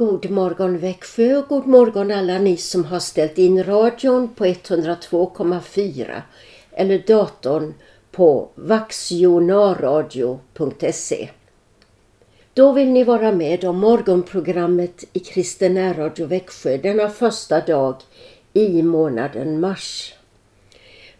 God 0.00 0.30
morgon 0.30 0.78
Växjö 0.78 1.36
och 1.36 1.48
god 1.48 1.66
morgon 1.66 2.10
alla 2.10 2.38
ni 2.38 2.56
som 2.56 2.84
har 2.84 2.98
ställt 2.98 3.38
in 3.38 3.64
radion 3.64 4.34
på 4.34 4.44
102,4 4.44 6.22
eller 6.72 6.98
datorn 7.06 7.74
på 8.10 8.48
vaxjonaradio.se. 8.54 11.28
Då 12.54 12.72
vill 12.72 12.88
ni 12.88 13.04
vara 13.04 13.32
med 13.32 13.64
om 13.64 13.78
morgonprogrammet 13.78 15.04
i 15.12 15.18
Kristen 15.18 15.94
Radio 15.94 16.26
Växjö 16.26 16.76
denna 16.76 17.08
första 17.08 17.60
dag 17.60 17.96
i 18.52 18.82
månaden 18.82 19.60
mars. 19.60 20.14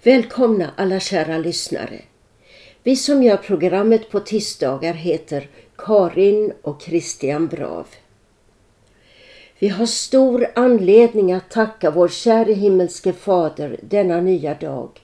Välkomna 0.03 0.71
alla 0.77 1.01
kära 1.01 1.39
lyssnare. 1.39 2.01
Vi 2.83 2.97
som 2.97 3.23
gör 3.23 3.37
programmet 3.37 4.11
på 4.11 4.21
tisdagar 4.21 4.95
heter 4.95 5.49
Karin 5.77 6.53
och 6.63 6.83
Christian 6.83 7.47
Brav. 7.47 7.87
Vi 9.61 9.69
har 9.69 9.87
stor 9.87 10.47
anledning 10.55 11.33
att 11.33 11.51
tacka 11.51 11.91
vår 11.91 12.09
käre 12.09 12.53
himmelske 12.53 13.13
Fader 13.13 13.81
denna 13.83 14.21
nya 14.21 14.55
dag 14.55 15.01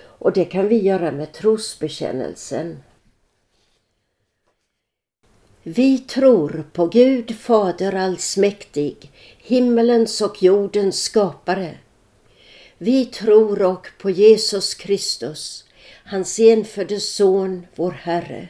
och 0.00 0.32
det 0.32 0.44
kan 0.44 0.68
vi 0.68 0.78
göra 0.78 1.12
med 1.12 1.32
trosbekännelsen. 1.32 2.78
Vi 5.62 5.98
tror 5.98 6.64
på 6.72 6.86
Gud 6.86 7.36
Fader 7.36 7.94
allsmäktig, 7.94 9.10
himmelens 9.38 10.20
och 10.20 10.42
jordens 10.42 11.02
skapare. 11.02 11.74
Vi 12.78 13.04
tror 13.04 13.62
och 13.62 13.88
på 13.98 14.10
Jesus 14.10 14.74
Kristus, 14.74 15.64
hans 16.04 16.38
enfödde 16.38 17.00
Son, 17.00 17.66
vår 17.74 17.90
Herre, 17.90 18.48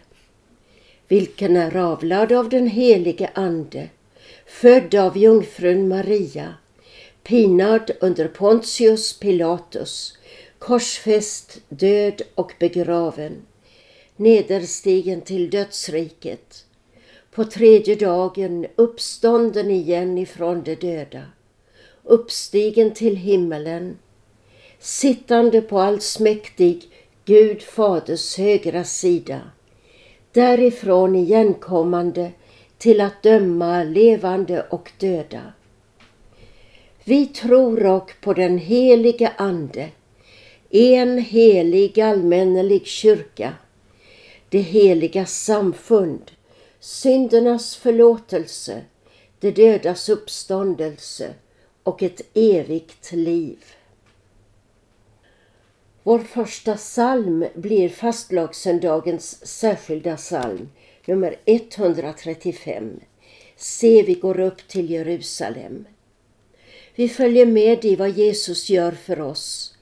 vilken 1.09 1.57
är 1.57 1.77
avlad 1.77 2.33
av 2.33 2.49
den 2.49 2.67
helige 2.67 3.31
Ande, 3.35 3.89
född 4.49 4.95
av 4.95 5.17
jungfrun 5.17 5.89
Maria, 5.89 6.55
pinad 7.23 7.91
under 8.01 8.29
Pontius 8.29 9.19
Pilatus, 9.19 10.19
korsfäst, 10.59 11.61
död 11.69 12.23
och 12.35 12.53
begraven, 12.59 13.43
nederstigen 14.17 15.21
till 15.21 15.51
dödsriket, 15.51 16.65
på 17.31 17.45
tredje 17.45 17.95
dagen 17.95 18.67
uppstånden 18.77 19.71
igen 19.71 20.19
ifrån 20.19 20.63
de 20.63 20.75
döda, 20.75 21.23
uppstigen 22.05 22.95
till 22.95 23.17
himmelen, 23.17 23.99
sittande 24.79 25.61
på 25.61 25.81
allsmäktig 25.81 26.83
Gud 27.25 27.63
Faders 27.63 28.39
högra 28.39 28.85
sida, 28.85 29.41
därifrån 30.33 31.17
igenkommande 31.17 32.33
till 32.79 33.01
att 33.01 33.23
döma 33.23 33.85
levande 33.85 34.63
och 34.71 34.93
döda. 34.99 35.53
Vi 37.05 37.27
tror 37.27 37.87
och 37.87 38.13
på 38.21 38.35
den 38.35 38.59
helige 38.59 39.33
Ande, 39.37 39.89
en 40.71 41.19
helig 41.19 42.01
allmännelig 42.01 42.87
kyrka, 42.87 43.55
det 44.49 44.61
heliga 44.61 45.27
samfund, 45.27 46.31
syndernas 46.81 47.77
förlåtelse, 47.77 48.83
det 49.41 49.51
dödas 49.51 50.09
uppståndelse 50.09 51.35
och 51.83 52.03
ett 52.03 52.21
evigt 52.35 53.13
liv. 53.13 53.65
Vår 56.03 56.19
första 56.19 56.77
psalm 56.77 57.45
blir 57.55 57.89
fastlagssöndagens 57.89 59.47
särskilda 59.47 60.17
psalm, 60.17 60.69
nummer 61.09 61.37
135. 61.45 63.01
Se, 63.57 64.03
vi 64.03 64.15
går 64.15 64.41
upp 64.41 64.69
till 64.69 64.91
Jerusalem. 64.91 65.85
Vi 66.95 67.09
följer 67.09 67.47
med 67.47 67.85
i 67.85 67.97
vad 67.97 68.11
Jesus 68.11 68.71
gör 68.71 68.93
för 68.93 69.21
oss. 69.21 69.75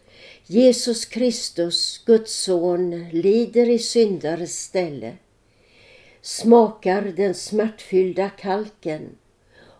Jesus 0.46 1.04
Kristus, 1.04 2.02
Guds 2.06 2.32
son, 2.32 3.08
lider 3.12 3.68
i 3.70 3.78
syndares 3.78 4.60
ställe, 4.60 5.16
smakar 6.22 7.02
den 7.02 7.34
smärtfyllda 7.34 8.30
kalken, 8.30 9.08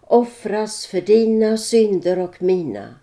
offras 0.01 0.87
för 0.87 1.01
dina 1.01 1.57
synder 1.57 2.19
och 2.19 2.43
mina, 2.43 2.95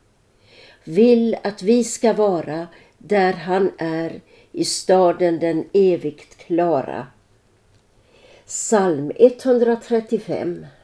vill 0.83 1.37
att 1.43 1.61
vi 1.61 1.83
ska 1.83 2.13
vara 2.13 2.67
där 2.97 3.33
han 3.33 3.71
är 3.77 4.21
i 4.51 4.65
staden 4.65 5.39
den 5.39 5.65
evigt 5.73 6.37
klara. 6.37 7.07
Psalm 8.45 9.11
135 9.19 10.82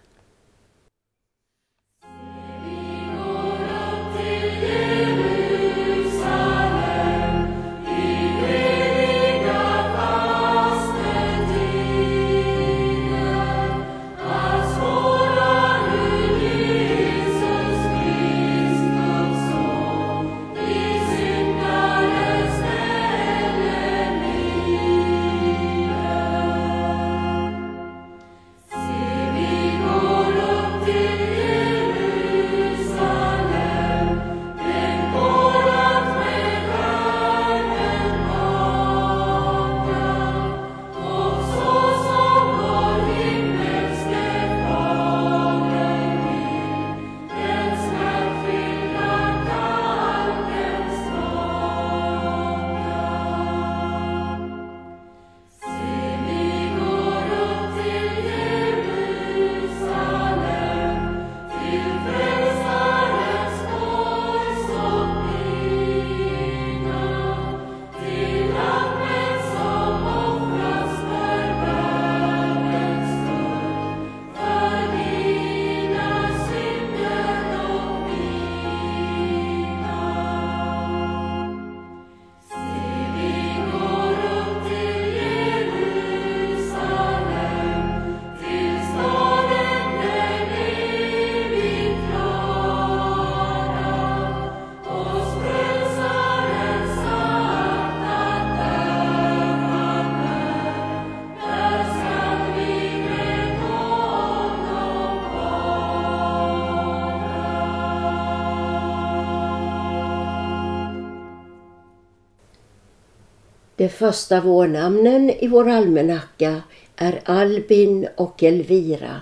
De 113.79 113.89
första 113.89 114.41
vårnamnen 114.41 115.29
i 115.29 115.47
vår 115.47 115.69
almanacka 115.69 116.61
är 116.95 117.21
Albin 117.25 118.07
och 118.15 118.43
Elvira. 118.43 119.21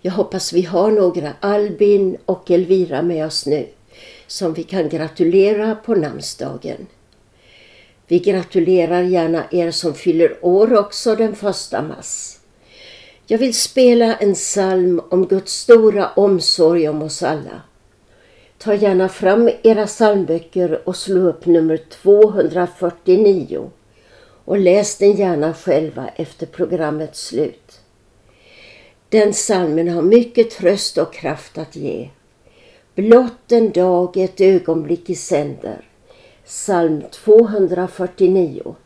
Jag 0.00 0.12
hoppas 0.12 0.52
vi 0.52 0.62
har 0.62 0.90
några 0.90 1.32
Albin 1.40 2.16
och 2.24 2.50
Elvira 2.50 3.02
med 3.02 3.26
oss 3.26 3.46
nu 3.46 3.66
som 4.26 4.54
vi 4.54 4.62
kan 4.62 4.88
gratulera 4.88 5.74
på 5.74 5.94
namnsdagen. 5.94 6.86
Vi 8.06 8.18
gratulerar 8.18 9.02
gärna 9.02 9.44
er 9.50 9.70
som 9.70 9.94
fyller 9.94 10.44
år 10.44 10.74
också 10.74 11.14
den 11.14 11.34
första 11.34 11.82
mars. 11.82 12.38
Jag 13.26 13.38
vill 13.38 13.54
spela 13.54 14.16
en 14.16 14.34
psalm 14.34 15.00
om 15.10 15.26
Guds 15.26 15.52
stora 15.52 16.08
omsorg 16.08 16.88
om 16.88 17.02
oss 17.02 17.22
alla. 17.22 17.62
Ta 18.58 18.74
gärna 18.74 19.08
fram 19.08 19.50
era 19.62 19.86
psalmböcker 19.86 20.88
och 20.88 20.96
slå 20.96 21.20
upp 21.20 21.46
nummer 21.46 21.76
249 21.76 23.70
och 24.44 24.58
läs 24.58 24.98
den 24.98 25.12
gärna 25.12 25.54
själva 25.54 26.08
efter 26.16 26.46
programmets 26.46 27.26
slut. 27.26 27.80
Den 29.08 29.34
salmen 29.34 29.88
har 29.88 30.02
mycket 30.02 30.50
tröst 30.50 30.98
och 30.98 31.12
kraft 31.12 31.58
att 31.58 31.76
ge. 31.76 32.08
Blott 32.94 33.52
en 33.52 33.70
dag, 33.70 34.16
ett 34.16 34.40
ögonblick 34.40 35.10
i 35.10 35.14
sänder. 35.14 35.84
Psalm 36.44 37.02
249. 37.10 38.76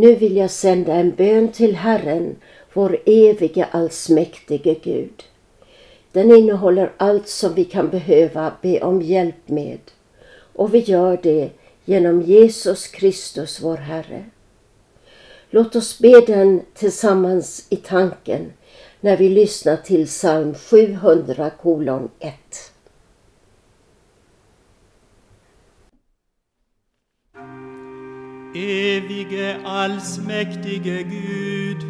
Nu 0.00 0.14
vill 0.14 0.36
jag 0.36 0.50
sända 0.50 0.94
en 0.94 1.10
bön 1.10 1.48
till 1.48 1.74
Herren, 1.74 2.36
vår 2.72 2.98
evige 3.06 3.64
allsmäktige 3.70 4.76
Gud. 4.82 5.22
Den 6.12 6.30
innehåller 6.30 6.92
allt 6.96 7.28
som 7.28 7.54
vi 7.54 7.64
kan 7.64 7.88
behöva 7.90 8.52
be 8.62 8.80
om 8.80 9.02
hjälp 9.02 9.48
med 9.48 9.78
och 10.52 10.74
vi 10.74 10.78
gör 10.78 11.18
det 11.22 11.50
genom 11.84 12.22
Jesus 12.22 12.86
Kristus, 12.86 13.60
vår 13.62 13.76
Herre. 13.76 14.24
Låt 15.50 15.76
oss 15.76 15.98
be 15.98 16.20
den 16.20 16.62
tillsammans 16.74 17.66
i 17.68 17.76
tanken 17.76 18.52
när 19.00 19.16
vi 19.16 19.28
lyssnar 19.28 19.76
till 19.76 20.06
psalm 20.06 20.54
700 20.54 21.50
kolon 21.50 22.08
1. 22.18 22.32
Evige 28.54 29.56
allsmäktige 29.64 31.02
Gud, 31.02 31.82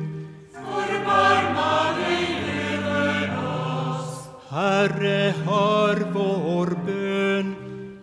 förbarma 0.53 1.97
dig 1.97 2.27
över 2.75 3.31
oss. 3.39 4.29
Herre, 4.51 5.35
hör 5.47 5.97
vår 6.13 6.67
bön. 6.87 7.55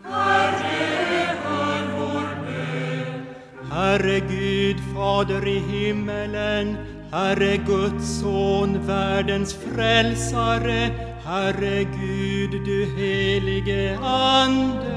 Herre, 0.04 1.30
hör 1.44 1.84
vår 1.98 2.28
bön. 2.46 3.26
Herre 3.72 4.20
Gud, 4.20 4.78
Fader 4.96 5.48
i 5.48 5.60
himmelen, 5.60 6.78
Herre 7.12 7.58
Guds 7.58 8.20
son, 8.20 8.88
världens 8.88 9.54
frälsare, 9.54 10.90
Herre 11.26 11.84
Gud, 11.84 12.52
du 12.66 12.86
helige 12.98 13.98
Ande. 14.00 14.97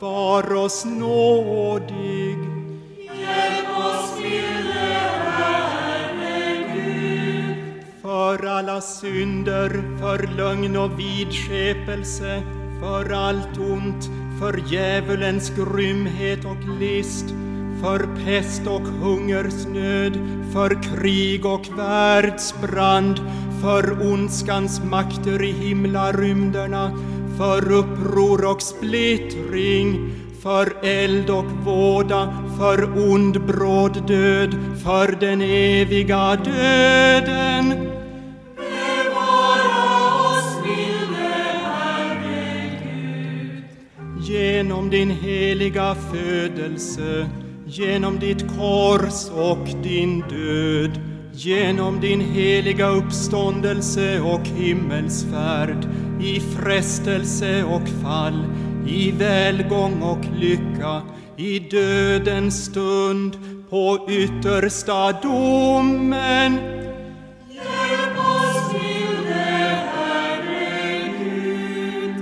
Var 0.00 0.54
oss 0.54 0.84
nådig. 0.84 2.38
Hjälp 3.20 3.78
oss, 3.78 4.22
milde 4.22 4.72
Herre 5.36 6.64
Gud. 6.74 7.84
För 8.02 8.46
alla 8.46 8.80
synder, 8.80 9.98
för 10.00 10.36
lögn 10.36 10.76
och 10.76 10.98
vidskepelse, 10.98 12.42
för 12.80 13.12
allt 13.12 13.58
ont, 13.58 14.10
för 14.40 14.62
djävulens 14.72 15.50
grymhet 15.50 16.44
och 16.44 16.78
list, 16.80 17.24
för 17.82 18.24
pest 18.24 18.66
och 18.66 18.82
hungersnöd, 18.82 20.18
för 20.52 20.82
krig 20.82 21.46
och 21.46 21.78
världsbrand, 21.78 23.20
för 23.62 24.12
ondskans 24.12 24.82
makter 24.84 25.42
i 25.42 25.52
himlarymderna, 25.52 26.90
för 27.40 27.72
uppror 27.72 28.44
och 28.44 28.62
splittring, 28.62 30.12
för 30.42 30.72
eld 30.82 31.30
och 31.30 31.50
våda, 31.64 32.44
för 32.58 33.10
ond 33.10 33.46
bråd 33.46 34.06
död, 34.06 34.54
för 34.84 35.16
den 35.20 35.42
eviga 35.42 36.36
döden. 36.36 37.68
Bevara 38.56 39.84
oss, 40.30 40.58
milde 40.64 41.30
Herre 41.64 42.70
Gud. 42.84 43.62
Genom 44.28 44.90
din 44.90 45.10
heliga 45.10 45.10
heliga 45.10 45.94
födelse, 45.94 47.28
genom 47.66 48.18
ditt 48.18 48.48
kors 48.58 49.30
och 49.34 49.68
din 49.82 50.20
död, 50.20 51.00
genom 51.32 52.00
din 52.00 52.20
heliga 52.20 52.88
uppståndelse 52.88 54.20
och 54.20 54.46
himmelsfärd, 54.46 55.86
i 56.22 56.40
frestelse 56.40 57.64
och 57.64 57.88
fall, 58.02 58.44
i 58.86 59.10
välgång 59.10 60.02
och 60.02 60.24
lycka, 60.40 61.02
i 61.36 61.58
dödens 61.58 62.64
stund, 62.64 63.36
på 63.70 64.08
yttersta 64.10 65.12
domen. 65.12 66.58
Hjälp 67.48 68.18
oss 68.18 68.70
till 68.70 69.16
det, 69.28 69.78
Herre 69.94 71.02
Gud. 71.18 72.14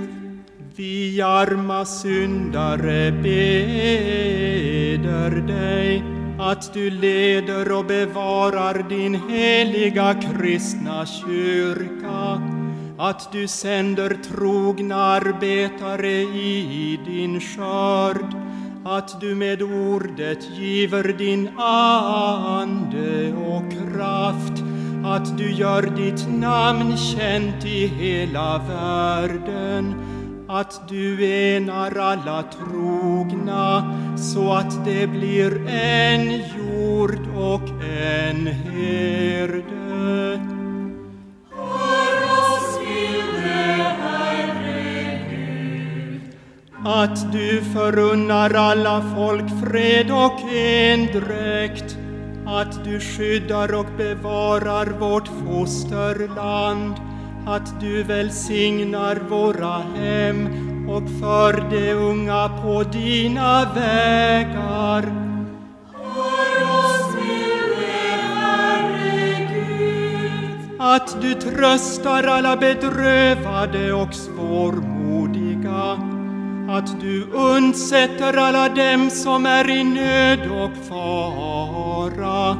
Vi 0.75 1.21
arma 1.21 1.85
syndare 1.85 3.11
beder 3.11 3.71
dig 5.47 6.03
att 6.39 6.73
du 6.73 6.89
leder 6.89 7.71
och 7.71 7.85
bevarar 7.85 8.89
din 8.89 9.19
heliga 9.29 10.13
kristna 10.13 11.05
kyrka, 11.05 12.41
att 13.01 13.31
du 13.31 13.47
sänder 13.47 14.17
trogna 14.23 14.95
arbetare 14.95 16.11
i 16.21 16.99
din 17.05 17.39
skörd, 17.39 18.35
att 18.85 19.21
du 19.21 19.35
med 19.35 19.61
ordet 19.61 20.49
giver 20.57 21.03
din 21.03 21.49
ande 21.59 23.33
och 23.33 23.71
kraft, 23.71 24.63
att 25.05 25.37
du 25.37 25.51
gör 25.51 25.81
ditt 25.81 26.27
namn 26.29 26.97
känt 26.97 27.65
i 27.65 27.87
hela 27.87 28.57
världen, 28.57 29.95
att 30.47 30.89
du 30.89 31.25
enar 31.25 31.97
alla 31.97 32.43
trogna 32.43 33.97
så 34.17 34.53
att 34.53 34.85
det 34.85 35.07
blir 35.07 35.67
en 35.67 36.31
jord 36.31 37.27
och 37.37 37.69
en 37.69 38.47
herde. 38.47 39.79
Att 46.91 47.31
du 47.31 47.61
förunnar 47.73 48.53
alla 48.53 49.03
folk 49.15 49.45
fred 49.63 50.11
och 50.11 50.53
endräkt, 50.53 51.97
att 52.45 52.83
du 52.83 52.99
skyddar 52.99 53.73
och 53.73 53.85
bevarar 53.97 54.85
vårt 54.85 55.27
fosterland, 55.27 56.93
att 57.47 57.79
du 57.79 58.03
välsignar 58.03 59.15
våra 59.29 59.77
hem 59.77 60.47
och 60.89 61.09
för 61.19 61.69
de 61.69 61.93
unga 61.93 62.49
på 62.63 62.83
dina 62.83 63.73
vägar. 63.75 65.05
Att 70.79 71.21
du 71.21 71.33
tröstar 71.33 72.23
alla 72.23 72.57
bedrövade 72.57 73.93
och 73.93 74.13
svårmodiga, 74.13 76.08
att 76.71 77.01
du 77.01 77.23
undsätter 77.23 78.37
alla 78.37 78.69
dem 78.69 79.09
som 79.09 79.45
är 79.45 79.69
i 79.69 79.83
nöd 79.83 80.51
och 80.51 80.85
fara, 80.89 82.57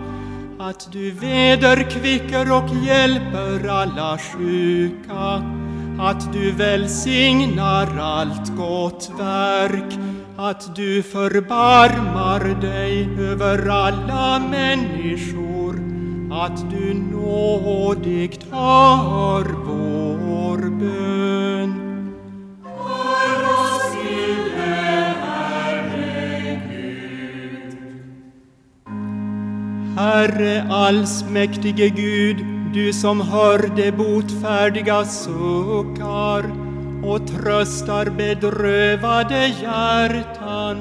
att 0.60 0.92
du 0.92 1.12
vederkvicker 1.12 2.52
och 2.52 2.70
hjälper 2.86 3.68
alla 3.68 4.18
sjuka, 4.18 5.44
att 6.00 6.34
du 6.34 6.52
välsignar 6.52 8.00
allt 8.00 8.58
gott 8.58 9.12
verk, 9.20 10.00
att 10.38 10.76
du 10.76 11.04
förbarmar 11.04 12.62
dig 12.62 13.10
över 13.20 13.68
alla 13.68 14.40
människor, 14.40 15.76
att 16.32 16.70
du 16.72 16.94
nådigt 16.94 18.44
hör 18.52 19.44
vår 19.66 20.58
bön. 20.80 21.09
Herre 30.00 30.64
allsmäktige 30.70 31.90
Gud, 31.90 32.38
du 32.74 32.94
som 32.94 33.22
hör 33.22 33.76
de 33.76 33.92
botfärdiga 33.92 35.06
suckar 35.06 36.46
och 37.04 37.28
tröstar 37.28 38.06
bedrövade 38.06 39.48
hjärtan. 39.62 40.78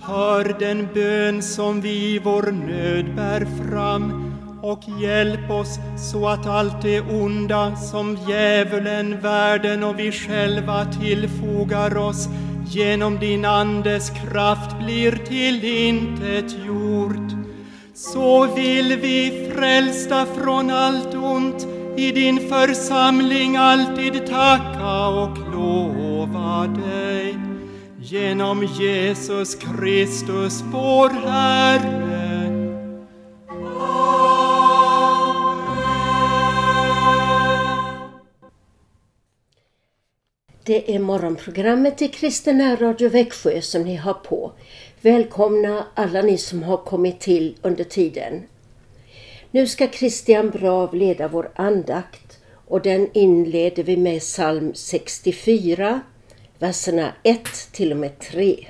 Hör 0.00 0.56
den 0.58 0.88
bön 0.94 1.42
som 1.42 1.80
vi 1.80 2.14
i 2.14 2.18
vår 2.18 2.52
nöd 2.52 3.14
bär 3.16 3.46
fram 3.62 4.34
och 4.62 4.80
hjälp 5.00 5.50
oss 5.50 5.78
så 6.12 6.28
att 6.28 6.46
allt 6.46 6.82
det 6.82 7.00
onda 7.00 7.76
som 7.76 8.18
djävulen, 8.28 9.20
världen 9.20 9.84
och 9.84 9.98
vi 9.98 10.12
själva 10.12 10.84
tillfogar 10.84 11.96
oss 11.96 12.28
genom 12.66 13.18
din 13.18 13.44
Andes 13.44 14.10
kraft 14.10 14.78
blir 14.78 15.12
till 15.12 15.64
intet 15.64 16.64
gjort. 16.66 17.23
Så 18.12 18.46
vill 18.46 18.96
vi 18.96 19.50
frälsta 19.54 20.26
från 20.26 20.70
allt 20.70 21.14
ont 21.14 21.66
i 21.96 22.12
din 22.12 22.48
församling 22.48 23.56
alltid 23.56 24.26
tacka 24.26 25.06
och 25.08 25.38
lova 25.52 26.66
dig. 26.66 27.38
Genom 28.00 28.64
Jesus 28.64 29.54
Kristus 29.54 30.62
vår 30.72 31.10
Herre. 31.10 32.24
Det 40.66 40.94
är 40.94 40.98
morgonprogrammet 40.98 42.02
i 42.02 42.08
Kristina 42.08 42.76
Radio 42.76 43.08
Växjö 43.08 43.60
som 43.62 43.82
ni 43.82 43.96
har 43.96 44.14
på. 44.14 44.52
Välkomna 45.04 45.86
alla 45.94 46.22
ni 46.22 46.38
som 46.38 46.62
har 46.62 46.76
kommit 46.76 47.20
till 47.20 47.56
under 47.62 47.84
tiden. 47.84 48.42
Nu 49.50 49.66
ska 49.66 49.88
Christian 49.88 50.50
Brav 50.50 50.94
leda 50.94 51.28
vår 51.28 51.50
andakt 51.54 52.38
och 52.68 52.82
den 52.82 53.08
inleder 53.12 53.82
vi 53.82 53.96
med 53.96 54.20
psalm 54.20 54.74
64, 54.74 56.00
verserna 56.58 57.12
1 57.22 57.40
till 57.72 57.92
och 57.92 57.96
med 57.96 58.18
3. 58.18 58.66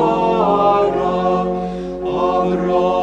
ara 0.00 1.18
ara 2.28 2.99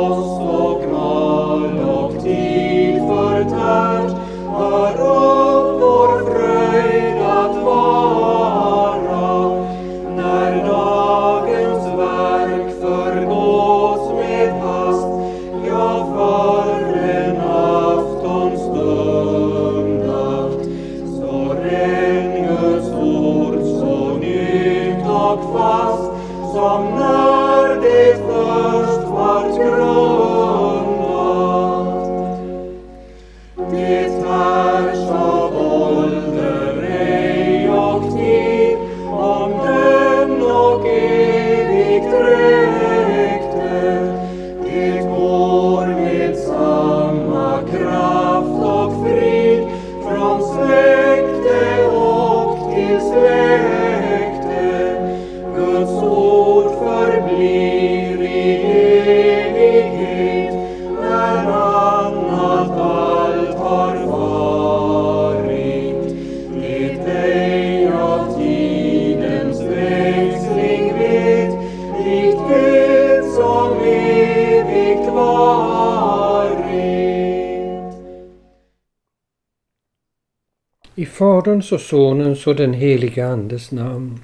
Faderns 81.58 81.72
och 81.72 81.82
Sonens 81.82 82.48
och 82.48 82.56
den 82.56 82.74
helige 82.74 83.28
Andes 83.28 83.72
namn. 83.72 84.20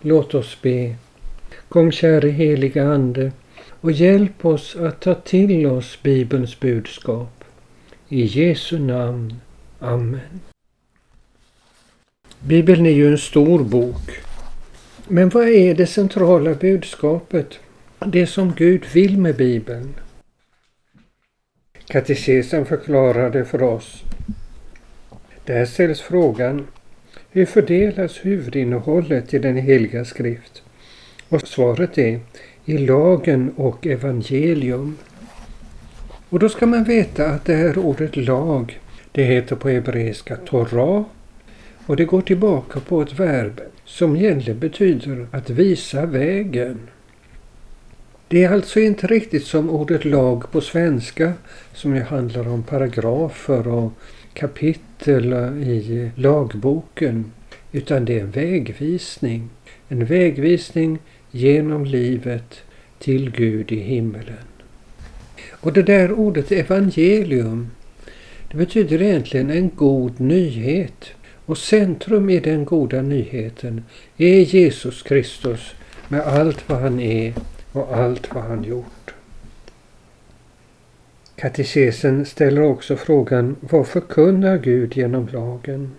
Låt 0.00 0.34
oss 0.34 0.58
be. 0.62 0.94
Kom 1.68 1.92
käre 1.92 2.28
heliga 2.28 2.84
Ande 2.84 3.32
och 3.80 3.92
hjälp 3.92 4.44
oss 4.44 4.76
att 4.76 5.00
ta 5.00 5.14
till 5.14 5.66
oss 5.66 5.98
Bibelns 6.02 6.60
budskap. 6.60 7.44
I 8.08 8.22
Jesu 8.22 8.78
namn. 8.78 9.34
Amen. 9.80 10.40
Bibeln 12.40 12.86
är 12.86 12.90
ju 12.90 13.08
en 13.08 13.18
stor 13.18 13.64
bok. 13.64 14.10
Men 15.08 15.28
vad 15.28 15.48
är 15.48 15.74
det 15.74 15.86
centrala 15.86 16.54
budskapet? 16.54 17.58
Det 18.06 18.26
som 18.26 18.54
Gud 18.56 18.84
vill 18.92 19.18
med 19.18 19.36
Bibeln? 19.36 19.94
Katekesen 21.86 22.66
förklarade 22.66 23.44
för 23.44 23.62
oss. 23.62 24.02
Där 25.44 25.64
ställs 25.64 26.00
frågan 26.00 26.66
hur 27.30 27.46
fördelas 27.46 28.24
huvudinnehållet 28.24 29.34
i 29.34 29.38
den 29.38 29.56
heliga 29.56 30.04
skrift? 30.04 30.62
Och 31.28 31.48
svaret 31.48 31.98
är 31.98 32.20
i 32.64 32.78
lagen 32.78 33.52
och 33.56 33.86
evangelium. 33.86 34.96
Och 36.28 36.38
då 36.38 36.48
ska 36.48 36.66
man 36.66 36.84
veta 36.84 37.26
att 37.26 37.44
det 37.44 37.54
här 37.54 37.78
ordet 37.78 38.16
lag, 38.16 38.80
det 39.12 39.24
heter 39.24 39.56
på 39.56 39.68
hebreiska 39.68 40.36
Torah 40.36 41.04
och 41.86 41.96
det 41.96 42.04
går 42.04 42.22
tillbaka 42.22 42.80
på 42.80 43.02
ett 43.02 43.20
verb 43.20 43.60
som 43.84 44.16
egentligen 44.16 44.58
betyder 44.58 45.26
att 45.30 45.50
visa 45.50 46.06
vägen. 46.06 46.78
Det 48.28 48.44
är 48.44 48.52
alltså 48.52 48.80
inte 48.80 49.06
riktigt 49.06 49.44
som 49.44 49.70
ordet 49.70 50.04
lag 50.04 50.52
på 50.52 50.60
svenska 50.60 51.32
som 51.74 51.94
ju 51.94 52.02
handlar 52.02 52.48
om 52.48 52.62
paragrafer 52.62 53.68
och 53.68 53.92
kapitel 54.38 55.32
i 55.62 56.10
lagboken. 56.14 57.32
Utan 57.72 58.04
det 58.04 58.18
är 58.18 58.20
en 58.20 58.30
vägvisning. 58.30 59.50
En 59.88 60.04
vägvisning 60.04 60.98
genom 61.30 61.84
livet 61.84 62.62
till 62.98 63.30
Gud 63.30 63.72
i 63.72 63.80
himmelen. 63.80 64.44
Och 65.50 65.72
det 65.72 65.82
där 65.82 66.12
ordet 66.12 66.52
evangelium, 66.52 67.70
det 68.50 68.56
betyder 68.56 69.02
egentligen 69.02 69.50
en 69.50 69.70
god 69.74 70.20
nyhet. 70.20 71.10
Och 71.46 71.58
centrum 71.58 72.30
i 72.30 72.40
den 72.40 72.64
goda 72.64 73.02
nyheten 73.02 73.84
är 74.16 74.40
Jesus 74.40 75.02
Kristus 75.02 75.74
med 76.08 76.20
allt 76.20 76.68
vad 76.68 76.80
han 76.80 77.00
är 77.00 77.34
och 77.72 77.96
allt 77.96 78.34
vad 78.34 78.44
han 78.44 78.64
gjort. 78.64 79.14
Katekesen 81.40 82.26
ställer 82.26 82.62
också 82.62 82.96
frågan 82.96 83.56
vad 83.60 83.86
förkunnar 83.86 84.58
Gud 84.58 84.96
genom 84.96 85.28
lagen? 85.32 85.90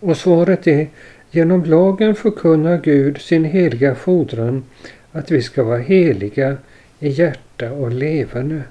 Och 0.00 0.16
svaret 0.16 0.66
är 0.66 0.88
genom 1.30 1.64
lagen 1.64 2.14
förkunnar 2.14 2.78
Gud 2.78 3.20
sin 3.20 3.44
heliga 3.44 3.94
fordran 3.94 4.64
att 5.12 5.30
vi 5.30 5.42
ska 5.42 5.64
vara 5.64 5.78
heliga 5.78 6.56
i 6.98 7.08
hjärta 7.08 7.72
och 7.72 7.92
levande. 7.92 8.62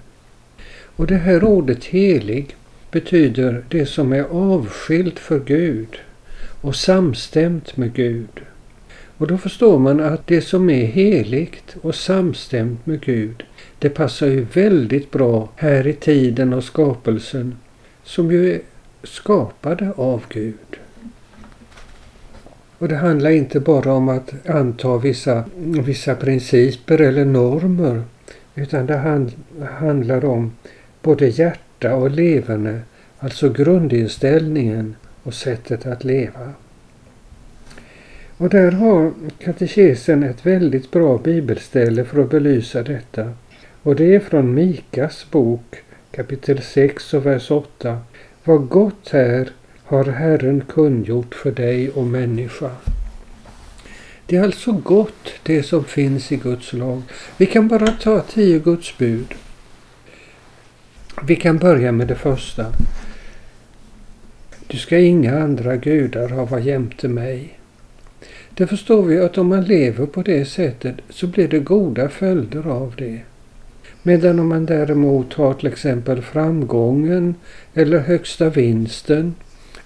Och 0.95 1.07
det 1.07 1.15
här 1.15 1.43
ordet 1.43 1.85
helig 1.85 2.55
betyder 2.91 3.63
det 3.69 3.85
som 3.85 4.13
är 4.13 4.23
avskilt 4.23 5.19
för 5.19 5.39
Gud 5.39 5.97
och 6.61 6.75
samstämt 6.75 7.77
med 7.77 7.93
Gud. 7.93 8.41
Och 9.17 9.27
då 9.27 9.37
förstår 9.37 9.79
man 9.79 9.99
att 9.99 10.27
det 10.27 10.41
som 10.41 10.69
är 10.69 10.85
heligt 10.85 11.75
och 11.81 11.95
samstämt 11.95 12.85
med 12.85 13.01
Gud, 13.01 13.43
det 13.83 13.89
passar 13.89 14.27
ju 14.27 14.45
väldigt 14.53 15.11
bra 15.11 15.49
här 15.55 15.87
i 15.87 15.93
tiden 15.93 16.53
och 16.53 16.63
skapelsen 16.63 17.57
som 18.03 18.31
ju 18.31 18.53
är 18.53 18.61
skapade 19.03 19.91
av 19.95 20.23
Gud. 20.29 20.79
Och 22.77 22.87
det 22.87 22.95
handlar 22.95 23.29
inte 23.29 23.59
bara 23.59 23.93
om 23.93 24.09
att 24.09 24.49
anta 24.49 24.97
vissa, 24.97 25.43
vissa 25.85 26.15
principer 26.15 27.01
eller 27.01 27.25
normer 27.25 28.03
utan 28.55 28.85
det 28.85 28.97
hand, 28.97 29.31
handlar 29.79 30.25
om 30.25 30.51
både 31.01 31.27
hjärta 31.27 31.95
och 31.95 32.11
levande, 32.11 32.79
alltså 33.19 33.49
grundinställningen 33.49 34.95
och 35.23 35.33
sättet 35.33 35.85
att 35.85 36.03
leva. 36.03 36.53
Och 38.37 38.49
där 38.49 38.71
har 38.71 39.11
katekesen 39.39 40.23
ett 40.23 40.45
väldigt 40.45 40.91
bra 40.91 41.17
bibelställe 41.17 42.05
för 42.05 42.21
att 42.21 42.29
belysa 42.29 42.83
detta. 42.83 43.33
Och 43.83 43.95
det 43.95 44.15
är 44.15 44.19
från 44.19 44.53
Mikas 44.53 45.25
bok 45.31 45.75
kapitel 46.11 46.61
6 46.61 47.13
och 47.13 47.25
vers 47.25 47.51
8. 47.51 47.99
Vad 48.43 48.67
gott 48.67 49.13
är 49.13 49.51
har 49.83 50.05
Herren 50.05 50.63
kungjort 50.69 51.35
för 51.35 51.51
dig 51.51 51.89
och 51.89 52.05
människa. 52.05 52.71
Det 54.25 54.35
är 54.35 54.43
alltså 54.43 54.71
gott 54.71 55.33
det 55.43 55.63
som 55.63 55.83
finns 55.83 56.31
i 56.31 56.35
Guds 56.35 56.73
lag. 56.73 57.01
Vi 57.37 57.45
kan 57.45 57.67
bara 57.67 57.87
ta 57.87 58.21
tio 58.21 58.59
Guds 58.59 58.97
bud. 58.97 59.33
Vi 61.23 61.35
kan 61.35 61.57
börja 61.57 61.91
med 61.91 62.07
det 62.07 62.15
första. 62.15 62.65
Du 64.67 64.77
ska 64.77 64.97
inga 64.97 65.39
andra 65.39 65.75
gudar 65.75 66.29
hava 66.29 66.59
jämte 66.59 67.07
mig. 67.07 67.59
Det 68.49 68.67
förstår 68.67 69.03
vi 69.03 69.19
att 69.19 69.37
om 69.37 69.47
man 69.47 69.63
lever 69.63 70.05
på 70.05 70.21
det 70.21 70.45
sättet 70.45 70.95
så 71.09 71.27
blir 71.27 71.47
det 71.47 71.59
goda 71.59 72.09
följder 72.09 72.67
av 72.67 72.93
det. 72.97 73.21
Medan 74.05 74.39
om 74.39 74.49
man 74.49 74.65
däremot 74.65 75.33
har 75.33 75.53
till 75.53 75.67
exempel 75.67 76.21
framgången 76.21 77.35
eller 77.73 77.99
högsta 77.99 78.49
vinsten 78.49 79.35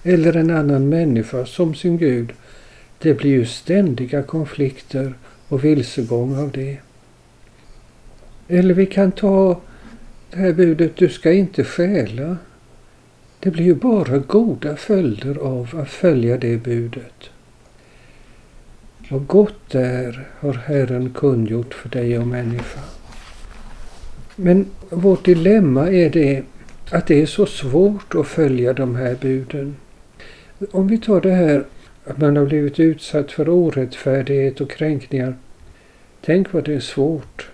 eller 0.02 0.36
en 0.36 0.50
annan 0.50 0.88
människa 0.88 1.46
som 1.46 1.74
sin 1.74 1.98
Gud, 1.98 2.32
det 2.98 3.14
blir 3.14 3.30
ju 3.30 3.46
ständiga 3.46 4.22
konflikter 4.22 5.14
och 5.48 5.64
vilsegång 5.64 6.38
av 6.38 6.50
det. 6.50 6.78
Eller 8.48 8.74
vi 8.74 8.86
kan 8.86 9.12
ta 9.12 9.60
det 10.30 10.36
här 10.36 10.52
budet, 10.52 10.96
du 10.96 11.08
ska 11.08 11.32
inte 11.32 11.64
stjäla. 11.64 12.36
Det 13.40 13.50
blir 13.50 13.64
ju 13.64 13.74
bara 13.74 14.18
goda 14.18 14.76
följder 14.76 15.36
av 15.38 15.68
att 15.72 15.90
följa 15.90 16.36
det 16.36 16.56
budet. 16.56 17.30
Vad 19.10 19.26
gott 19.26 19.70
det 19.70 19.86
är 19.86 20.28
har 20.40 20.52
Herren 20.52 21.10
kungjort 21.10 21.74
för 21.74 21.88
dig 21.88 22.18
och 22.18 22.26
människa. 22.26 22.97
Men 24.40 24.66
vårt 24.90 25.24
dilemma 25.24 25.90
är 25.90 26.10
det 26.10 26.42
att 26.90 27.06
det 27.06 27.22
är 27.22 27.26
så 27.26 27.46
svårt 27.46 28.14
att 28.14 28.26
följa 28.26 28.72
de 28.72 28.96
här 28.96 29.16
buden. 29.20 29.76
Om 30.70 30.88
vi 30.88 30.98
tar 30.98 31.20
det 31.20 31.32
här 31.32 31.64
att 32.04 32.18
man 32.18 32.36
har 32.36 32.46
blivit 32.46 32.80
utsatt 32.80 33.32
för 33.32 33.48
orättfärdighet 33.48 34.60
och 34.60 34.70
kränkningar. 34.70 35.36
Tänk 36.20 36.52
vad 36.52 36.64
det 36.64 36.74
är 36.74 36.80
svårt 36.80 37.50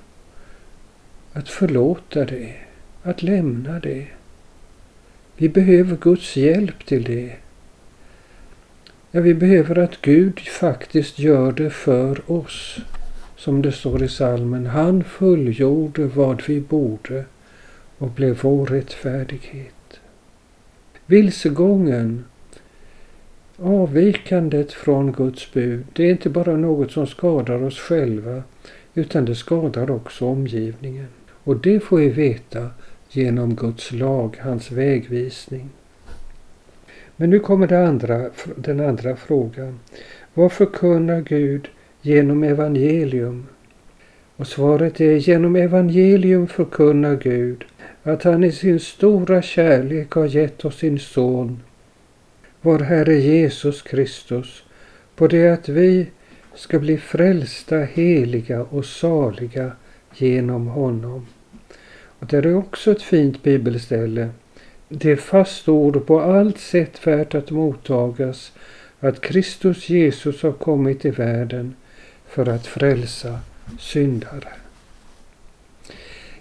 att 1.32 1.48
förlåta 1.48 2.24
det, 2.24 2.54
att 3.02 3.22
lämna 3.22 3.80
det. 3.80 4.06
Vi 5.36 5.48
behöver 5.48 5.96
Guds 5.96 6.36
hjälp 6.36 6.86
till 6.86 7.04
det. 7.04 7.32
Ja, 9.10 9.20
vi 9.20 9.34
behöver 9.34 9.78
att 9.78 10.00
Gud 10.00 10.40
faktiskt 10.40 11.18
gör 11.18 11.52
det 11.52 11.70
för 11.70 12.30
oss. 12.30 12.78
Som 13.44 13.62
det 13.62 13.72
står 13.72 14.02
i 14.02 14.08
salmen. 14.08 14.66
Han 14.66 15.04
fullgjorde 15.04 16.06
vad 16.06 16.42
vi 16.46 16.60
borde 16.60 17.24
och 17.98 18.10
blev 18.10 18.38
vår 18.42 18.66
rättfärdighet. 18.66 20.00
Vilsegången, 21.06 22.24
avvikandet 23.56 24.72
från 24.72 25.12
Guds 25.12 25.52
bud, 25.52 25.84
det 25.92 26.04
är 26.04 26.10
inte 26.10 26.30
bara 26.30 26.56
något 26.56 26.92
som 26.92 27.06
skadar 27.06 27.62
oss 27.62 27.78
själva 27.78 28.42
utan 28.94 29.24
det 29.24 29.34
skadar 29.34 29.90
också 29.90 30.26
omgivningen. 30.26 31.08
Och 31.30 31.56
det 31.56 31.80
får 31.80 31.98
vi 31.98 32.08
veta 32.08 32.70
genom 33.10 33.54
Guds 33.54 33.92
lag, 33.92 34.38
hans 34.40 34.70
vägvisning. 34.70 35.70
Men 37.16 37.30
nu 37.30 37.40
kommer 37.40 37.66
det 37.66 37.86
andra, 37.88 38.30
den 38.56 38.80
andra 38.80 39.16
frågan. 39.16 39.80
Vad 40.34 40.52
förkunnar 40.52 41.20
Gud 41.20 41.68
genom 42.04 42.44
evangelium? 42.44 43.46
Och 44.36 44.46
svaret 44.46 45.00
är 45.00 45.16
genom 45.16 45.56
evangelium 45.56 46.46
förkunnar 46.46 47.16
Gud 47.16 47.64
att 48.02 48.22
han 48.22 48.44
i 48.44 48.52
sin 48.52 48.80
stora 48.80 49.42
kärlek 49.42 50.10
har 50.10 50.26
gett 50.26 50.64
oss 50.64 50.78
sin 50.78 50.98
son, 50.98 51.62
vår 52.60 52.78
Herre 52.78 53.14
Jesus 53.14 53.82
Kristus, 53.82 54.62
på 55.16 55.26
det 55.26 55.48
att 55.48 55.68
vi 55.68 56.06
ska 56.54 56.78
bli 56.78 56.98
frälsta, 56.98 57.78
heliga 57.78 58.62
och 58.62 58.84
saliga 58.84 59.72
genom 60.14 60.66
honom. 60.66 61.26
Och 62.18 62.26
det 62.26 62.36
är 62.36 62.56
också 62.56 62.92
ett 62.92 63.02
fint 63.02 63.42
bibelställe 63.42 64.28
det 64.88 65.12
är 65.12 65.16
fast 65.16 65.68
ord 65.68 66.06
på 66.06 66.20
allt 66.20 66.58
sätt 66.58 67.06
värt 67.06 67.34
att 67.34 67.50
mottagas 67.50 68.52
att 69.00 69.20
Kristus 69.20 69.88
Jesus 69.88 70.42
har 70.42 70.52
kommit 70.52 71.00
till 71.00 71.12
världen 71.12 71.74
för 72.34 72.48
att 72.48 72.66
frälsa 72.66 73.38
syndare. 73.78 74.48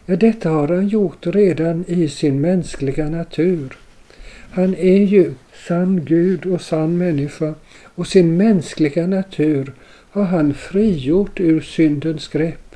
Ja, 0.05 0.15
detta 0.15 0.49
har 0.49 0.67
han 0.67 0.87
gjort 0.87 1.25
redan 1.25 1.85
i 1.87 2.09
sin 2.09 2.41
mänskliga 2.41 3.09
natur. 3.09 3.77
Han 4.51 4.75
är 4.75 5.03
ju 5.03 5.33
sann 5.67 6.05
Gud 6.05 6.45
och 6.45 6.61
sann 6.61 6.97
människa 6.97 7.53
och 7.95 8.07
sin 8.07 8.37
mänskliga 8.37 9.07
natur 9.07 9.73
har 10.11 10.23
han 10.23 10.53
frigjort 10.53 11.39
ur 11.39 11.61
syndens 11.61 12.27
grepp. 12.27 12.75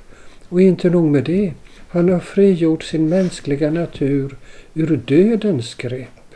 Och 0.49 0.61
inte 0.61 0.89
nog 0.89 1.05
med 1.05 1.23
det, 1.23 1.53
han 1.89 2.09
har 2.09 2.19
frigjort 2.19 2.83
sin 2.83 3.09
mänskliga 3.09 3.71
natur 3.71 4.35
ur 4.73 4.97
dödens 4.97 5.75
grepp 5.75 6.35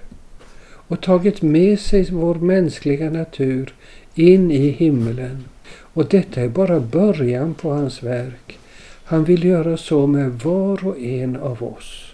och 0.64 1.02
tagit 1.02 1.42
med 1.42 1.80
sig 1.80 2.08
vår 2.12 2.36
mänskliga 2.36 3.10
natur 3.10 3.74
in 4.16 4.52
i 4.52 4.70
himmelen. 4.70 5.44
Och 5.94 6.06
detta 6.06 6.42
är 6.42 6.50
bara 6.50 6.80
början 6.80 7.54
på 7.54 7.72
hans 7.72 8.04
verk. 8.04 8.60
Han 9.04 9.24
vill 9.24 9.44
göra 9.44 9.78
så 9.78 10.08
med 10.08 10.32
var 10.32 10.88
och 10.88 11.00
en 11.00 11.36
av 11.36 11.64
oss. 11.64 12.14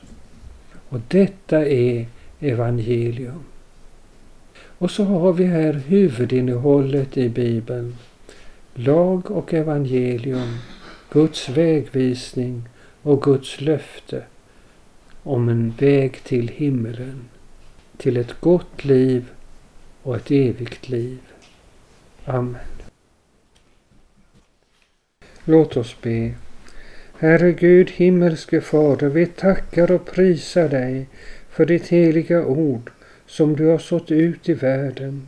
Och 0.89 0.99
detta 1.07 1.65
är 1.65 2.05
evangelium. 2.39 3.43
Och 4.77 4.91
så 4.91 5.03
har 5.03 5.33
vi 5.33 5.45
här 5.45 5.73
huvudinnehållet 5.73 7.17
i 7.17 7.29
Bibeln. 7.29 7.95
Lag 8.73 9.31
och 9.31 9.53
evangelium, 9.53 10.57
Guds 11.11 11.49
vägvisning 11.49 12.63
och 13.01 13.21
Guds 13.21 13.61
löfte 13.61 14.23
om 15.23 15.49
en 15.49 15.73
väg 15.79 16.23
till 16.23 16.47
himmelen, 16.47 17.21
till 17.97 18.17
ett 18.17 18.41
gott 18.41 18.85
liv 18.85 19.25
och 20.03 20.15
ett 20.15 20.31
evigt 20.31 20.89
liv. 20.89 21.19
Amen. 22.25 22.76
Låt 25.49 25.77
oss 25.77 25.95
be. 26.01 26.31
Herre 27.19 27.51
Gud, 27.51 27.89
himmelske 27.89 28.61
Fader, 28.61 29.09
vi 29.09 29.25
tackar 29.25 29.91
och 29.91 30.05
prisar 30.05 30.69
dig 30.69 31.07
för 31.49 31.65
ditt 31.65 31.87
heliga 31.87 32.45
ord 32.45 32.91
som 33.25 33.55
du 33.55 33.65
har 33.65 33.77
sått 33.77 34.11
ut 34.11 34.49
i 34.49 34.53
världen 34.53 35.27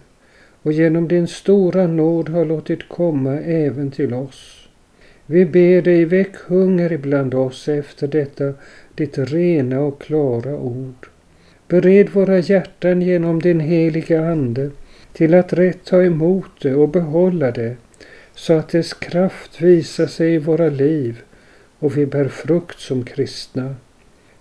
och 0.62 0.73
genom 0.73 1.08
din 1.08 1.27
stora 1.27 1.88
nåd 1.88 2.29
har 2.29 2.45
låtit 2.45 2.89
komma 2.89 3.39
även 3.39 3.91
till 3.91 4.13
oss. 4.13 4.67
Vi 5.25 5.45
ber 5.45 5.82
dig 5.82 6.05
väck 6.05 6.36
hunger 6.36 6.91
ibland 6.91 7.34
oss 7.34 7.67
efter 7.67 8.08
detta 8.08 8.53
ditt 8.95 9.17
rena 9.17 9.79
och 9.79 10.01
klara 10.01 10.55
ord. 10.55 11.08
Bered 11.67 12.10
våra 12.10 12.39
hjärtan 12.39 13.01
genom 13.01 13.41
din 13.41 13.60
heliga 13.60 14.32
Ande 14.32 14.71
till 15.13 15.34
att 15.34 15.53
rätt 15.53 15.86
ta 15.86 16.03
emot 16.03 16.51
det 16.62 16.75
och 16.75 16.89
behålla 16.89 17.51
det 17.51 17.75
så 18.39 18.54
att 18.54 18.69
dess 18.69 18.93
kraft 18.93 19.62
visar 19.62 20.08
sig 20.08 20.34
i 20.34 20.38
våra 20.38 20.69
liv 20.69 21.21
och 21.80 21.97
vi 21.97 22.06
bär 22.06 22.28
frukt 22.28 22.80
som 22.80 23.06
kristna. 23.06 23.75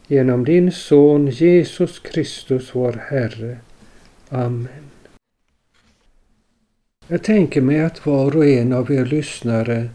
Genom 0.07 0.45
din 0.45 0.73
Son 0.73 1.27
Jesus 1.27 1.99
Kristus 1.99 2.75
vår 2.75 2.93
Herre. 2.93 3.59
Amen. 4.29 4.91
Jag 7.09 7.23
tänker 7.23 7.61
mig 7.61 7.81
att 7.81 8.07
var 8.07 8.37
och 8.37 8.47
en 8.47 8.73
av 8.73 8.93
er 8.93 9.05
lyssnare 9.05 9.89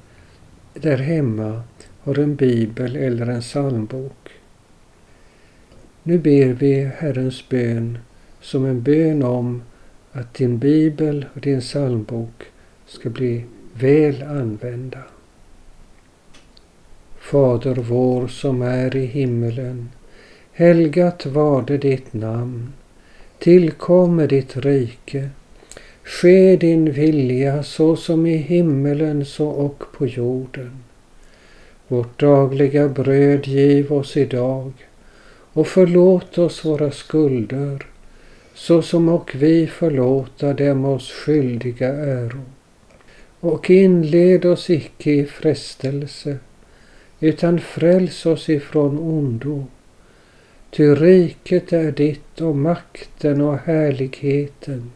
där 0.74 0.98
hemma 0.98 1.64
har 2.00 2.20
en 2.20 2.36
bibel 2.36 2.96
eller 2.96 3.28
en 3.28 3.42
psalmbok. 3.42 4.30
Nu 6.04 6.18
ber 6.18 6.54
vi 6.54 6.92
Herrens 6.98 7.50
bön 7.50 7.98
som 8.42 8.66
en 8.66 8.82
bön 8.82 9.24
om 9.24 9.64
att 10.12 10.34
din 10.34 10.58
bibel 10.58 11.26
och 11.34 11.42
din 11.42 11.62
psalmbok 11.62 12.44
ska 12.86 13.10
bli 13.10 13.46
väl 13.74 14.24
använda. 14.24 15.00
Fader 17.20 17.76
vår 17.76 18.28
som 18.28 18.62
är 18.62 18.96
i 18.96 19.06
himmelen. 19.06 19.90
Helgat 20.52 21.26
varde 21.26 21.78
ditt 21.78 22.14
namn. 22.14 22.74
tillkomme 23.40 24.28
ditt 24.28 24.58
rike. 24.58 25.30
Ske 26.04 26.56
din 26.56 26.92
vilja 26.92 27.64
så 27.64 27.96
som 27.96 28.26
i 28.26 28.38
himmelen 28.38 29.26
så 29.26 29.48
och 29.48 29.84
på 29.98 30.08
jorden. 30.08 30.84
Vårt 31.88 32.20
dagliga 32.20 32.90
bröd 32.90 33.48
giv 33.48 33.94
oss 33.94 34.18
idag 34.18 34.72
och 35.54 35.68
förlåt 35.68 36.38
oss 36.38 36.66
våra 36.66 36.92
skulder 36.92 37.86
så 38.54 38.82
som 38.82 39.10
och 39.10 39.36
vi 39.36 39.68
förlåta 39.68 40.54
dem 40.54 40.86
oss 40.86 41.12
skyldiga 41.12 41.88
äro. 41.88 42.42
Och 43.44 43.70
inled 43.70 44.46
oss 44.46 44.70
icke 44.70 45.12
i 45.12 45.26
frestelse 45.26 46.38
utan 47.20 47.60
fräls 47.60 48.26
oss 48.26 48.50
ifrån 48.50 49.00
ondo. 49.00 49.66
Ty 50.70 50.96
riket 50.96 51.74
är 51.74 51.92
ditt 51.92 52.42
och 52.42 52.56
makten 52.56 53.42
och 53.42 53.58
härligheten 53.58 54.92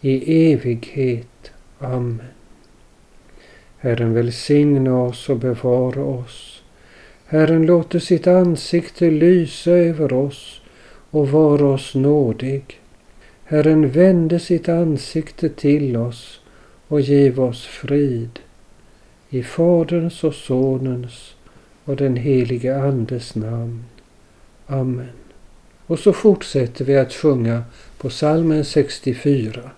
i 0.00 0.52
evighet. 0.52 1.50
Amen. 1.78 2.20
Herren 3.78 4.14
välsigne 4.14 4.90
oss 4.90 5.28
och 5.28 5.38
bevara 5.38 6.04
oss. 6.04 6.62
Herren 7.26 7.66
låter 7.66 7.98
sitt 7.98 8.26
ansikte 8.26 9.10
lysa 9.10 9.70
över 9.70 10.12
oss 10.12 10.60
och 11.10 11.28
vara 11.28 11.66
oss 11.66 11.94
nådig. 11.94 12.80
Herren 13.44 13.88
vände 13.90 14.40
sitt 14.40 14.68
ansikte 14.68 15.48
till 15.48 15.96
oss 15.96 16.40
och 16.88 17.00
giv 17.00 17.40
oss 17.40 17.64
frid. 17.66 18.38
I 19.30 19.42
Faderns 19.42 20.24
och 20.24 20.34
Sonens 20.34 21.34
och 21.84 21.96
den 21.96 22.16
helige 22.16 22.82
Andes 22.82 23.34
namn. 23.34 23.84
Amen. 24.66 25.08
Och 25.86 25.98
så 25.98 26.12
fortsätter 26.12 26.84
vi 26.84 26.96
att 26.96 27.12
sjunga 27.12 27.62
på 27.98 28.10
salmen 28.10 28.64
64. 28.64 29.70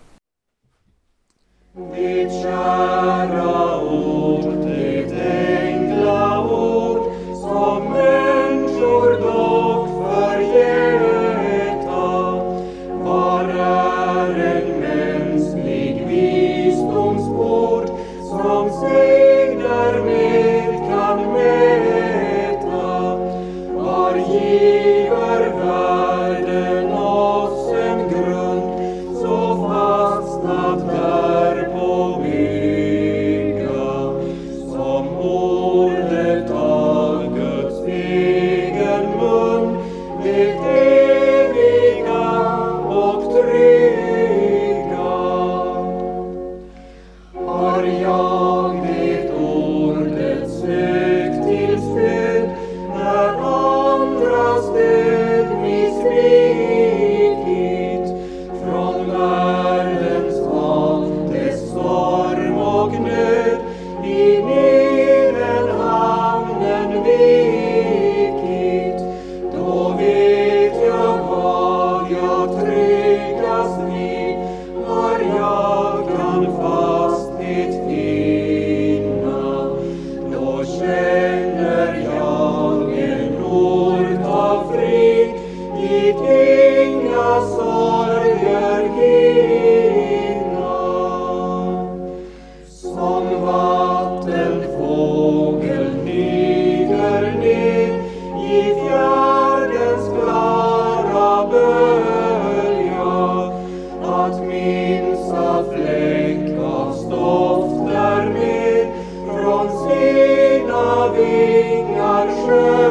Sing 111.59 111.99
our 111.99 112.88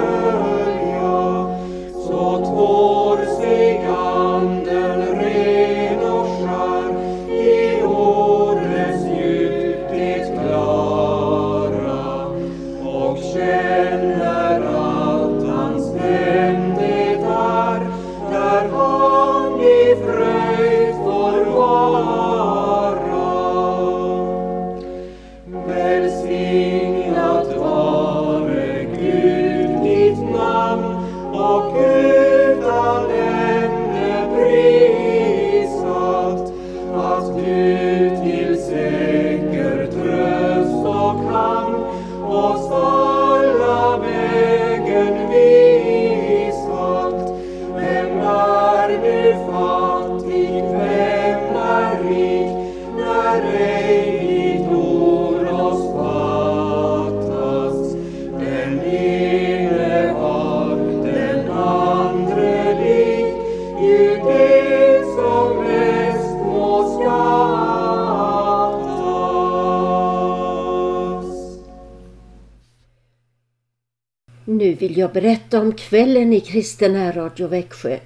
vill 74.97 75.01
jag 75.01 75.13
berätta 75.13 75.61
om 75.61 75.73
kvällen 75.73 76.33
i 76.33 76.39
Kristen 76.39 77.13
Radio 77.13 77.47
Växjö. 77.47 77.97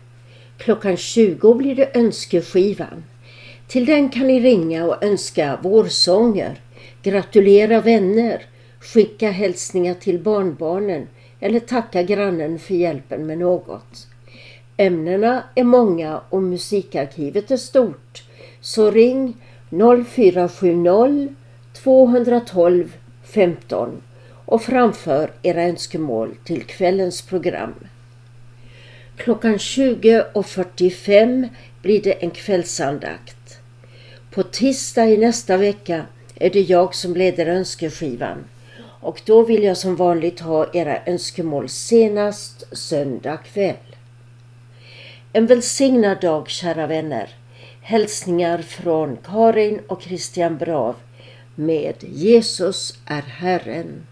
Klockan 0.58 0.98
20 0.98 1.54
blir 1.54 1.76
det 1.76 1.98
önskeskivan. 1.98 3.04
Till 3.68 3.86
den 3.86 4.10
kan 4.10 4.28
ni 4.28 4.40
ringa 4.40 4.86
och 4.86 5.04
önska 5.04 5.60
vårsånger, 5.64 6.60
gratulera 7.04 7.82
vänner, 7.82 8.46
skicka 8.80 9.32
hälsningar 9.32 9.94
till 9.94 10.20
barnbarnen 10.20 11.08
eller 11.40 11.60
tacka 11.60 12.04
grannen 12.04 12.60
för 12.60 12.74
hjälpen 12.74 13.26
med 13.26 13.38
något. 13.38 14.08
Ämnena 14.78 15.44
är 15.56 15.64
många 15.64 16.22
och 16.30 16.44
musikarkivet 16.44 17.52
är 17.52 17.58
stort. 17.58 18.24
Så 18.62 18.92
ring 18.92 19.38
0470 20.06 21.36
212 21.74 22.94
15 23.24 24.02
och 24.52 24.62
framför 24.62 25.32
era 25.42 25.64
önskemål 25.64 26.36
till 26.44 26.64
kvällens 26.64 27.22
program. 27.22 27.74
Klockan 29.18 29.58
20.45 29.58 31.50
blir 31.82 32.02
det 32.02 32.12
en 32.12 32.32
kvällsandakt. 32.32 33.60
På 34.32 34.44
tisdag 34.44 35.06
i 35.06 35.18
nästa 35.18 35.58
vecka 35.58 36.06
är 36.36 36.50
det 36.50 36.62
jag 36.62 36.96
som 36.96 37.14
leder 37.14 37.46
önskeskivan 37.46 38.44
och 39.02 39.22
då 39.26 39.44
vill 39.44 39.64
jag 39.64 39.78
som 39.78 39.96
vanligt 39.96 40.40
ha 40.40 40.70
era 40.74 41.06
önskemål 41.06 41.70
senast 41.70 42.78
söndag 42.78 43.38
kväll. 43.38 43.96
En 45.34 45.46
välsignad 45.46 46.22
dag 46.22 46.50
kära 46.50 46.88
vänner. 46.88 47.30
Hälsningar 47.82 48.58
från 48.58 49.18
Karin 49.18 49.80
och 49.88 50.02
Christian 50.02 50.58
Brav 50.58 50.96
med 51.56 51.96
Jesus 52.00 52.94
är 53.06 53.22
Herren. 53.22 54.04